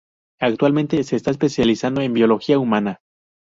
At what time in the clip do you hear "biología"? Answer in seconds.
2.13-2.57